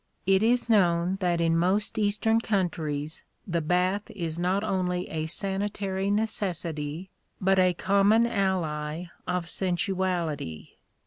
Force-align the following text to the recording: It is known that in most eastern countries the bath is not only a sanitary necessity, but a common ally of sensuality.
It 0.25 0.41
is 0.41 0.67
known 0.67 1.17
that 1.19 1.39
in 1.39 1.55
most 1.55 1.99
eastern 1.99 2.41
countries 2.41 3.23
the 3.45 3.61
bath 3.61 4.09
is 4.09 4.39
not 4.39 4.63
only 4.63 5.07
a 5.09 5.27
sanitary 5.27 6.09
necessity, 6.09 7.11
but 7.39 7.59
a 7.59 7.75
common 7.75 8.25
ally 8.25 9.09
of 9.27 9.47
sensuality. 9.47 10.69